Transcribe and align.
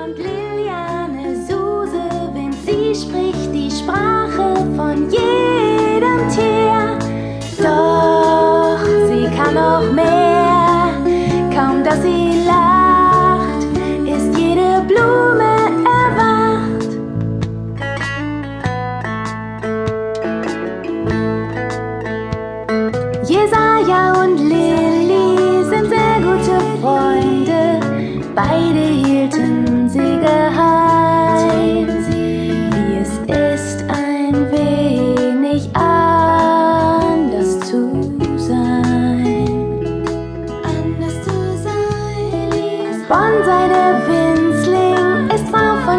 kommt 0.00 0.18
Liliane 0.18 0.69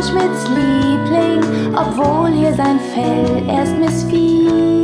Schmidts 0.02 0.48
Liebling, 0.50 1.76
obwohl 1.76 2.34
ihr 2.34 2.54
sein 2.56 2.80
Fell 2.80 3.48
erst 3.48 3.78
missfiel. 3.78 4.81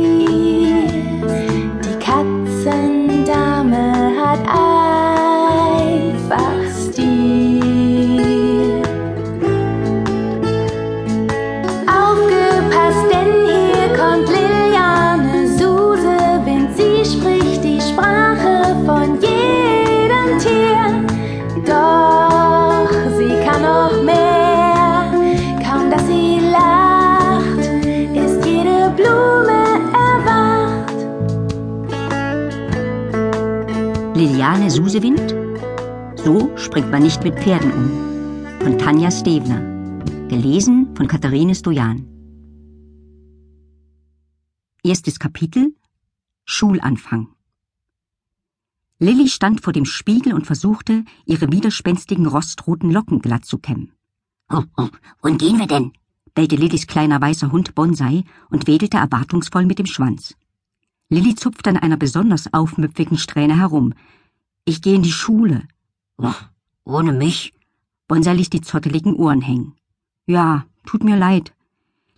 Liliane 34.18 34.68
Susewind? 34.68 35.32
So 36.18 36.50
springt 36.56 36.90
man 36.90 37.04
nicht 37.04 37.22
mit 37.22 37.38
Pferden 37.38 37.70
um. 37.70 38.60
Von 38.60 38.76
Tanja 38.76 39.12
Stevner. 39.12 39.60
Gelesen 40.26 40.96
von 40.96 41.06
Katharine 41.06 41.54
Stojan. 41.54 42.04
Erstes 44.82 45.20
Kapitel 45.20 45.72
Schulanfang. 46.44 47.28
Lilly 48.98 49.28
stand 49.28 49.62
vor 49.62 49.72
dem 49.72 49.84
Spiegel 49.84 50.34
und 50.34 50.48
versuchte, 50.48 51.04
ihre 51.24 51.52
widerspenstigen 51.52 52.26
rostroten 52.26 52.90
Locken 52.90 53.20
glatt 53.20 53.44
zu 53.44 53.58
kämmen. 53.58 53.92
Oh, 54.50 54.64
oh, 54.76 54.88
wohin 55.22 55.38
gehen 55.38 55.60
wir 55.60 55.68
denn? 55.68 55.92
bellte 56.34 56.56
Lillys 56.56 56.88
kleiner 56.88 57.20
weißer 57.20 57.52
Hund 57.52 57.76
Bonsai 57.76 58.24
und 58.50 58.66
wedelte 58.66 58.96
erwartungsvoll 58.96 59.64
mit 59.64 59.78
dem 59.78 59.86
Schwanz. 59.86 60.34
Lilly 61.10 61.34
zupfte 61.34 61.70
an 61.70 61.78
einer 61.78 61.96
besonders 61.96 62.52
aufmüpfigen 62.52 63.16
Strähne 63.16 63.56
herum. 63.56 63.94
Ich 64.64 64.82
gehe 64.82 64.94
in 64.94 65.02
die 65.02 65.12
Schule. 65.12 65.66
Oh, 66.18 66.34
ohne 66.84 67.12
mich? 67.12 67.54
Bonsai 68.08 68.34
ließ 68.34 68.50
die 68.50 68.60
zotteligen 68.60 69.14
Ohren 69.14 69.40
hängen. 69.40 69.74
Ja, 70.26 70.66
tut 70.84 71.04
mir 71.04 71.16
leid. 71.16 71.54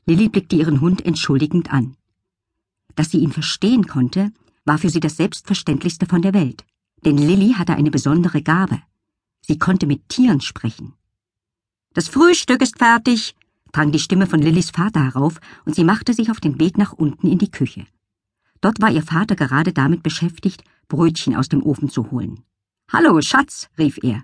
Lilly 0.06 0.28
blickte 0.28 0.56
ihren 0.56 0.80
Hund 0.80 1.06
entschuldigend 1.06 1.72
an. 1.72 1.96
Dass 2.96 3.10
sie 3.10 3.18
ihn 3.18 3.30
verstehen 3.30 3.86
konnte, 3.86 4.32
war 4.64 4.78
für 4.78 4.90
sie 4.90 5.00
das 5.00 5.16
Selbstverständlichste 5.16 6.06
von 6.06 6.22
der 6.22 6.34
Welt. 6.34 6.64
Denn 7.04 7.16
Lilly 7.16 7.54
hatte 7.54 7.74
eine 7.74 7.90
besondere 7.92 8.42
Gabe. 8.42 8.82
Sie 9.42 9.58
konnte 9.58 9.86
mit 9.86 10.08
Tieren 10.08 10.40
sprechen. 10.40 10.94
Das 11.94 12.08
Frühstück 12.08 12.60
ist 12.60 12.78
fertig, 12.78 13.36
drang 13.72 13.92
die 13.92 13.98
Stimme 14.00 14.26
von 14.26 14.40
Lillys 14.40 14.70
Vater 14.70 15.04
herauf, 15.04 15.40
und 15.64 15.76
sie 15.76 15.84
machte 15.84 16.12
sich 16.12 16.30
auf 16.30 16.40
den 16.40 16.58
Weg 16.58 16.76
nach 16.76 16.92
unten 16.92 17.28
in 17.28 17.38
die 17.38 17.50
Küche. 17.50 17.86
Dort 18.60 18.80
war 18.80 18.90
ihr 18.90 19.02
Vater 19.02 19.36
gerade 19.36 19.72
damit 19.72 20.02
beschäftigt, 20.02 20.64
Brötchen 20.88 21.34
aus 21.34 21.48
dem 21.48 21.62
Ofen 21.62 21.88
zu 21.88 22.10
holen. 22.10 22.40
Hallo, 22.92 23.20
Schatz, 23.20 23.68
rief 23.78 23.98
er. 24.02 24.22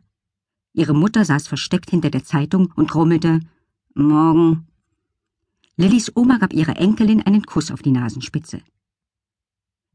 Ihre 0.73 0.95
Mutter 0.95 1.25
saß 1.25 1.49
versteckt 1.49 1.91
hinter 1.91 2.11
der 2.11 2.25
Zeitung 2.25 2.73
und 2.77 2.91
grummelte 2.91 3.41
Morgen. 3.95 4.67
Lillys 5.77 6.13
Oma 6.15 6.37
gab 6.37 6.53
ihrer 6.53 6.77
Enkelin 6.77 7.23
einen 7.23 7.45
Kuss 7.45 7.71
auf 7.71 7.81
die 7.81 7.93
Nasenspitze. 7.93 8.61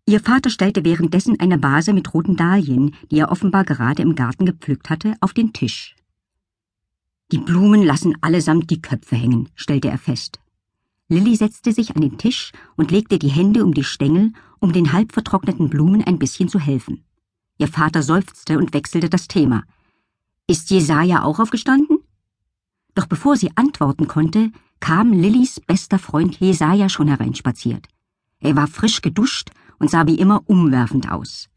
Ihr 0.08 0.20
Vater 0.20 0.50
stellte 0.50 0.84
währenddessen 0.84 1.40
eine 1.40 1.62
Vase 1.62 1.94
mit 1.94 2.12
roten 2.14 2.36
Dahlien, 2.36 2.96
die 3.12 3.20
er 3.20 3.32
offenbar 3.32 3.64
gerade 3.64 4.02
im 4.02 4.16
Garten 4.16 4.46
gepflückt 4.46 4.90
hatte, 4.90 5.16
auf 5.22 5.34
den 5.34 5.54
Tisch. 5.54 5.96
Die 7.32 7.38
Blumen 7.38 7.84
lassen 7.84 8.16
allesamt 8.22 8.72
die 8.72 8.82
Köpfe 8.82 9.16
hängen, 9.16 9.50
stellte 9.56 9.90
er 9.90 10.00
fest. 10.00 10.40
Lilly 11.12 11.36
setzte 11.36 11.74
sich 11.74 11.94
an 11.94 12.02
den 12.02 12.18
Tisch 12.18 12.54
und 12.78 12.90
legte 12.90 13.20
die 13.20 13.28
Hände 13.28 13.66
um 13.66 13.74
die 13.74 13.84
Stängel, 13.84 14.32
um 14.60 14.72
den 14.72 14.94
halb 14.94 15.12
vertrockneten 15.12 15.70
Blumen 15.70 16.02
ein 16.02 16.18
bisschen 16.18 16.48
zu 16.48 16.58
helfen. 16.58 17.04
Ihr 17.58 17.68
Vater 17.68 18.02
seufzte 18.02 18.58
und 18.58 18.74
wechselte 18.74 19.10
das 19.10 19.28
Thema. 19.28 19.64
Ist 20.48 20.70
Jesaja 20.70 21.24
auch 21.24 21.40
aufgestanden? 21.40 22.00
Doch 22.96 23.08
bevor 23.08 23.36
sie 23.36 23.52
antworten 23.58 24.08
konnte, 24.08 24.54
kam 24.80 25.12
Lillys 25.12 25.60
bester 25.60 26.00
Freund 26.00 26.40
Jesaja 26.40 26.88
schon 26.88 27.10
hereinspaziert. 27.10 27.88
Er 28.40 28.56
war 28.56 28.68
frisch 28.68 29.02
geduscht 29.02 29.50
und 29.80 29.92
sah 29.92 30.08
wie 30.08 30.16
immer 30.16 30.44
umwerfend 30.46 31.12
aus. 31.12 31.50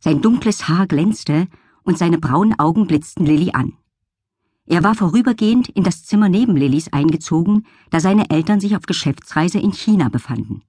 Sein 0.00 0.22
dunkles 0.22 0.68
Haar 0.68 0.86
glänzte 0.86 1.48
und 1.82 1.98
seine 1.98 2.16
braunen 2.16 2.58
Augen 2.58 2.86
blitzten 2.86 3.26
Lilly 3.26 3.50
an. 3.52 3.74
Er 4.66 4.84
war 4.84 4.94
vorübergehend 4.94 5.68
in 5.68 5.82
das 5.82 6.04
Zimmer 6.04 6.28
neben 6.28 6.56
Lillys 6.56 6.92
eingezogen, 6.92 7.66
da 7.90 8.00
seine 8.00 8.30
Eltern 8.30 8.60
sich 8.60 8.76
auf 8.76 8.82
Geschäftsreise 8.82 9.58
in 9.58 9.72
China 9.72 10.08
befanden. 10.08 10.62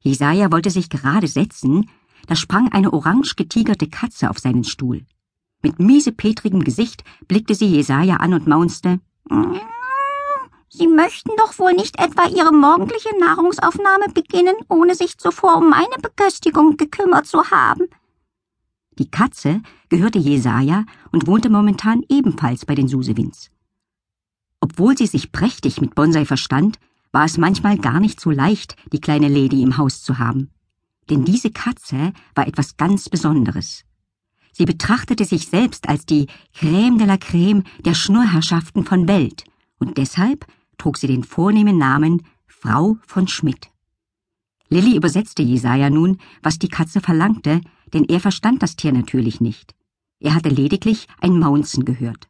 Jesaja 0.00 0.50
wollte 0.50 0.70
sich 0.70 0.88
gerade 0.88 1.26
setzen, 1.26 1.90
da 2.26 2.34
sprang 2.34 2.72
eine 2.72 2.92
orange 2.92 3.36
getigerte 3.36 3.88
Katze 3.88 4.30
auf 4.30 4.38
seinen 4.38 4.64
Stuhl. 4.64 5.04
Mit 5.62 5.78
miesepetrigem 5.78 6.62
Gesicht 6.62 7.04
blickte 7.26 7.54
sie 7.54 7.66
Jesaja 7.66 8.16
an 8.16 8.32
und 8.32 8.46
maunzte, 8.46 9.00
Sie 10.70 10.86
möchten 10.86 11.30
doch 11.38 11.58
wohl 11.58 11.72
nicht 11.72 11.98
etwa 11.98 12.26
Ihre 12.28 12.52
morgendliche 12.52 13.18
Nahrungsaufnahme 13.18 14.12
beginnen, 14.12 14.54
ohne 14.68 14.94
sich 14.94 15.18
zuvor 15.18 15.56
um 15.56 15.70
meine 15.70 15.96
Beköstigung 16.00 16.76
gekümmert 16.76 17.26
zu 17.26 17.50
haben. 17.50 17.88
Die 18.98 19.10
Katze 19.10 19.62
gehörte 19.88 20.18
Jesaja 20.18 20.84
und 21.12 21.26
wohnte 21.26 21.50
momentan 21.50 22.02
ebenfalls 22.08 22.66
bei 22.66 22.74
den 22.74 22.88
Susewins. 22.88 23.50
Obwohl 24.60 24.96
sie 24.96 25.06
sich 25.06 25.32
prächtig 25.32 25.80
mit 25.80 25.94
Bonsai 25.94 26.24
verstand, 26.24 26.78
war 27.12 27.24
es 27.24 27.38
manchmal 27.38 27.78
gar 27.78 28.00
nicht 28.00 28.20
so 28.20 28.30
leicht, 28.30 28.76
die 28.92 29.00
kleine 29.00 29.28
Lady 29.28 29.62
im 29.62 29.76
Haus 29.76 30.02
zu 30.02 30.18
haben. 30.18 30.50
Denn 31.08 31.24
diese 31.24 31.50
Katze 31.50 32.12
war 32.34 32.46
etwas 32.46 32.76
ganz 32.76 33.08
Besonderes. 33.08 33.84
Sie 34.52 34.64
betrachtete 34.64 35.24
sich 35.24 35.46
selbst 35.48 35.88
als 35.88 36.04
die 36.04 36.26
Crème 36.54 36.98
de 36.98 37.06
la 37.06 37.14
Crème 37.14 37.64
der 37.84 37.94
Schnurrherrschaften 37.94 38.84
von 38.84 39.06
Welt, 39.08 39.44
und 39.78 39.96
deshalb 39.96 40.46
trug 40.76 40.98
sie 40.98 41.06
den 41.06 41.24
vornehmen 41.24 41.78
Namen 41.78 42.22
Frau 42.46 42.98
von 43.06 43.28
Schmidt. 43.28 43.70
Lilly 44.68 44.96
übersetzte 44.96 45.42
Jesaja 45.42 45.90
nun, 45.90 46.18
was 46.42 46.58
die 46.58 46.68
Katze 46.68 47.00
verlangte, 47.00 47.60
denn 47.94 48.04
er 48.04 48.20
verstand 48.20 48.62
das 48.62 48.76
Tier 48.76 48.92
natürlich 48.92 49.40
nicht. 49.40 49.74
Er 50.20 50.34
hatte 50.34 50.48
lediglich 50.48 51.06
ein 51.20 51.38
Maunzen 51.38 51.84
gehört. 51.84 52.28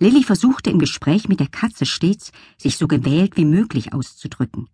Lilly 0.00 0.22
versuchte 0.22 0.70
im 0.70 0.78
Gespräch 0.78 1.28
mit 1.28 1.40
der 1.40 1.48
Katze 1.48 1.84
stets, 1.84 2.30
sich 2.56 2.76
so 2.76 2.86
gewählt 2.86 3.36
wie 3.36 3.44
möglich 3.44 3.92
auszudrücken. 3.92 4.68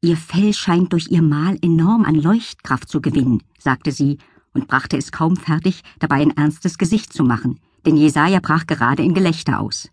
Ihr 0.00 0.16
Fell 0.16 0.54
scheint 0.54 0.92
durch 0.92 1.08
ihr 1.10 1.22
Mal 1.22 1.58
enorm 1.60 2.04
an 2.04 2.14
Leuchtkraft 2.14 2.88
zu 2.88 3.02
gewinnen, 3.02 3.42
sagte 3.58 3.92
sie 3.92 4.18
und 4.54 4.66
brachte 4.66 4.96
es 4.96 5.12
kaum 5.12 5.36
fertig, 5.36 5.82
dabei 5.98 6.22
ein 6.22 6.36
ernstes 6.36 6.78
Gesicht 6.78 7.12
zu 7.12 7.24
machen, 7.24 7.60
denn 7.84 7.96
Jesaja 7.96 8.40
brach 8.40 8.66
gerade 8.66 9.02
in 9.02 9.12
Gelächter 9.12 9.60
aus. 9.60 9.90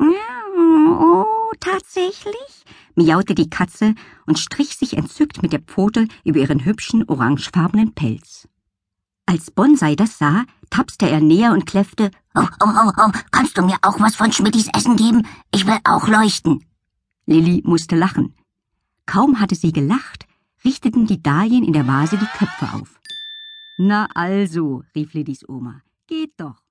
Oh, 0.00 1.52
tatsächlich? 1.60 2.64
miaute 2.96 3.34
die 3.34 3.50
Katze 3.50 3.94
und 4.26 4.38
strich 4.38 4.76
sich 4.76 4.96
entzückt 4.96 5.42
mit 5.42 5.52
der 5.52 5.60
Pfote 5.60 6.08
über 6.24 6.40
ihren 6.40 6.64
hübschen 6.64 7.04
orangefarbenen 7.08 7.92
Pelz. 7.92 8.48
Als 9.26 9.50
Bonsai 9.50 9.96
das 9.96 10.18
sah, 10.18 10.44
tapste 10.70 11.08
er 11.08 11.20
näher 11.20 11.52
und 11.52 11.66
kläffte, 11.66 12.10
oh, 12.34 12.46
oh, 12.60 12.68
oh, 12.68 12.92
oh, 12.96 13.10
kannst 13.30 13.56
du 13.56 13.62
mir 13.62 13.78
auch 13.82 13.98
was 14.00 14.16
von 14.16 14.32
Schmittis 14.32 14.68
Essen 14.76 14.96
geben? 14.96 15.26
Ich 15.52 15.66
will 15.66 15.78
auch 15.84 16.08
leuchten. 16.08 16.64
Lilly 17.26 17.62
musste 17.64 17.96
lachen. 17.96 18.34
Kaum 19.06 19.40
hatte 19.40 19.54
sie 19.54 19.72
gelacht, 19.72 20.26
richteten 20.64 21.06
die 21.06 21.22
Dahlien 21.22 21.64
in 21.64 21.72
der 21.72 21.86
Vase 21.86 22.18
die 22.18 22.38
Köpfe 22.38 22.68
auf. 22.74 23.00
Na 23.78 24.08
also, 24.14 24.82
rief 24.94 25.14
Lillys 25.14 25.48
Oma, 25.48 25.80
geht 26.06 26.32
doch. 26.38 26.63